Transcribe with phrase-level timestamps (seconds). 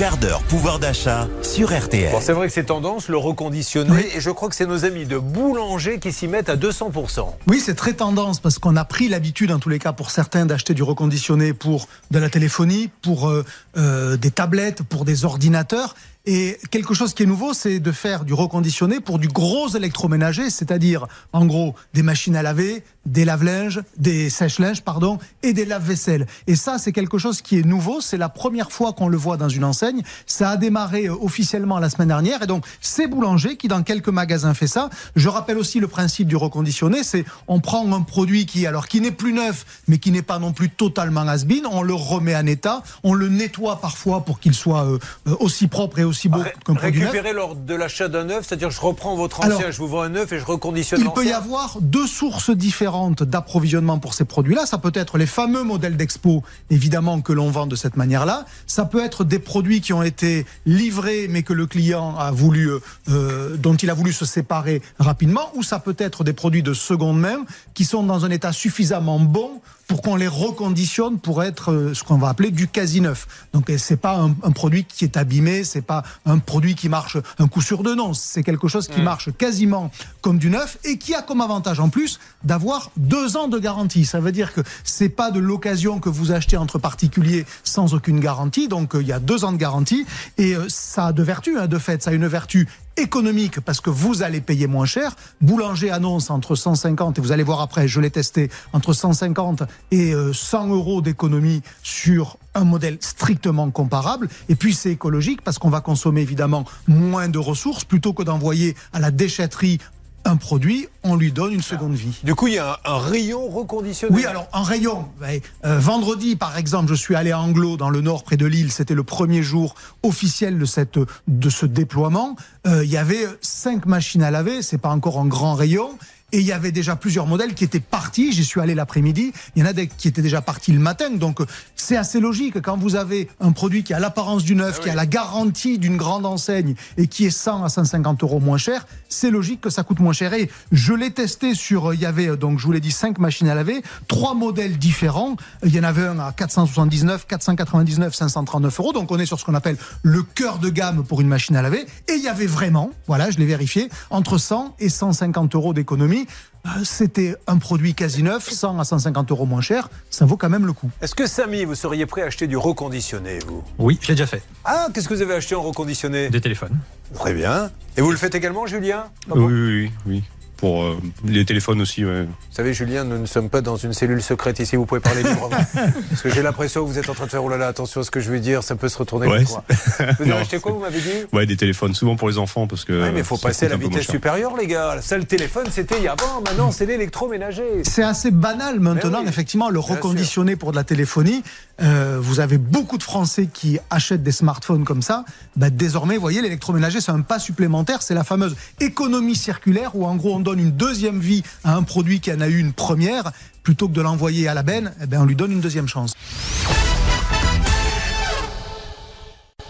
[0.00, 2.10] quart d'heure pouvoir d'achat sur RTL.
[2.10, 5.04] Bon, c'est vrai que c'est tendance, le reconditionné, et je crois que c'est nos amis
[5.04, 7.26] de boulanger qui s'y mettent à 200%.
[7.46, 10.46] Oui, c'est très tendance parce qu'on a pris l'habitude, en tous les cas pour certains,
[10.46, 13.44] d'acheter du reconditionné pour de la téléphonie, pour euh,
[13.76, 15.94] euh, des tablettes, pour des ordinateurs.
[16.26, 20.50] Et quelque chose qui est nouveau, c'est de faire du reconditionné pour du gros électroménager,
[20.50, 26.26] c'est-à-dire en gros des machines à laver, des lave-linges, des sèche-linges, pardon, et des lave-vaisselle.
[26.46, 28.02] Et ça, c'est quelque chose qui est nouveau.
[28.02, 30.02] C'est la première fois qu'on le voit dans une enseigne.
[30.26, 32.42] Ça a démarré euh, officiellement la semaine dernière.
[32.42, 34.90] Et donc, c'est Boulanger qui, dans quelques magasins, fait ça.
[35.16, 37.02] Je rappelle aussi le principe du reconditionné.
[37.02, 40.38] C'est on prend un produit qui, alors, qui n'est plus neuf, mais qui n'est pas
[40.38, 41.66] non plus totalement has-been.
[41.70, 42.82] On le remet en état.
[43.02, 46.74] On le nettoie parfois pour qu'il soit euh, euh, aussi propre et aussi beau qu'un
[46.74, 47.10] produit neuf.
[47.10, 50.02] Récupérer lors de l'achat d'un neuf, c'est-à-dire je reprends votre ancien, Alors, je vous vends
[50.02, 54.24] un neuf et je reconditionne Il peut y avoir deux sources différentes d'approvisionnement pour ces
[54.24, 54.66] produits-là.
[54.66, 58.44] Ça peut être les fameux modèles d'expo, évidemment, que l'on vend de cette manière-là.
[58.66, 62.68] Ça peut être des produits qui ont été livrés, mais que le client a voulu,
[62.68, 65.50] euh, euh, dont il a voulu se séparer rapidement.
[65.54, 69.18] Ou ça peut être des produits de seconde main qui sont dans un état suffisamment
[69.18, 73.26] bon pour qu'on les reconditionne pour être euh, ce qu'on va appeler du quasi neuf.
[73.52, 76.88] Donc euh, c'est pas un, un produit qui est abîmé, c'est pas un produit qui
[76.88, 80.78] marche un coup sur deux, non, c'est quelque chose qui marche quasiment comme du neuf
[80.84, 84.04] et qui a comme avantage en plus d'avoir deux ans de garantie.
[84.06, 88.20] Ça veut dire que c'est pas de l'occasion que vous achetez entre particuliers sans aucune
[88.20, 90.06] garantie, donc euh, il y a deux ans de garantie
[90.38, 92.68] et ça a deux vertus, hein, de fait, ça a une vertu
[93.00, 95.16] économique parce que vous allez payer moins cher.
[95.40, 100.12] Boulanger annonce entre 150 et vous allez voir après, je l'ai testé, entre 150 et
[100.12, 104.28] euh, 100 euros d'économie sur un modèle strictement comparable.
[104.48, 108.76] Et puis c'est écologique parce qu'on va consommer évidemment moins de ressources plutôt que d'envoyer
[108.92, 109.78] à la déchetterie
[110.24, 112.20] un produit, on lui donne une seconde vie.
[112.24, 114.14] Du coup, il y a un, un rayon reconditionné.
[114.14, 118.00] Oui, alors en rayon, euh, vendredi par exemple, je suis allé à Anglo dans le
[118.00, 118.70] nord près de Lille.
[118.72, 120.98] C'était le premier jour officiel de cette
[121.28, 122.36] de ce déploiement.
[122.66, 124.62] Euh, il y avait cinq machines à laver.
[124.62, 125.90] C'est pas encore un grand rayon.
[126.32, 128.32] Et il y avait déjà plusieurs modèles qui étaient partis.
[128.32, 129.32] J'y suis allé l'après-midi.
[129.56, 131.10] Il y en a des qui étaient déjà partis le matin.
[131.10, 131.40] Donc,
[131.74, 132.60] c'est assez logique.
[132.60, 135.96] Quand vous avez un produit qui a l'apparence du neuf, qui a la garantie d'une
[135.96, 139.82] grande enseigne et qui est 100 à 150 euros moins cher, c'est logique que ça
[139.82, 140.32] coûte moins cher.
[140.34, 142.92] Et je l'ai testé sur, euh, il y avait, euh, donc, je vous l'ai dit,
[142.92, 145.36] cinq machines à laver, trois modèles différents.
[145.64, 148.92] Il y en avait un à 479, 499, 539 euros.
[148.92, 151.62] Donc, on est sur ce qu'on appelle le cœur de gamme pour une machine à
[151.62, 151.86] laver.
[152.08, 156.19] Et il y avait vraiment, voilà, je l'ai vérifié, entre 100 et 150 euros d'économie.
[156.66, 159.88] Euh, C'était un produit quasi neuf, 100 à 150 euros moins cher.
[160.10, 160.90] Ça vaut quand même le coup.
[161.00, 163.62] Est-ce que Samy, vous seriez prêt à acheter du reconditionné, vous?
[163.78, 164.42] Oui, je l'ai déjà fait.
[164.64, 166.28] Ah, qu'est-ce que vous avez acheté en reconditionné?
[166.28, 166.78] Des téléphones.
[167.14, 167.70] Très bien.
[167.96, 169.04] Et vous le faites également, Julien?
[169.30, 170.24] Oui, oui, oui, oui.
[170.60, 172.22] Pour euh, les téléphones aussi, ouais.
[172.24, 175.22] Vous savez, Julien, nous ne sommes pas dans une cellule secrète ici, vous pouvez parler
[175.22, 175.56] librement.
[176.10, 178.02] Parce que j'ai l'impression que vous êtes en train de faire, oh là là, attention
[178.02, 179.64] à ce que je vais dire, ça peut se retourner Ouais, contre moi.
[179.98, 180.36] Vous avez Non.
[180.36, 181.08] acheté quoi, vous m'avez dit?
[181.32, 182.92] Ouais, des téléphones, souvent pour les enfants, parce que.
[183.10, 184.98] Mais il faut passer à la vitesse supérieure, les gars.
[185.00, 187.82] Ça, le téléphone, c'était il y a avant, maintenant, c'est l'électroménager.
[187.84, 191.42] C'est assez banal maintenant, oui, effectivement, le reconditionner pour de la téléphonie.
[191.80, 195.24] Euh, vous avez beaucoup de Français qui achètent des smartphones comme ça.
[195.56, 198.02] Bah, désormais, vous voyez, l'électroménager, c'est un pas supplémentaire.
[198.02, 201.82] C'est la fameuse économie circulaire où, en gros, on donne une deuxième vie à un
[201.82, 203.32] produit qui en a eu une première.
[203.62, 206.14] Plutôt que de l'envoyer à la benne, eh ben, on lui donne une deuxième chance.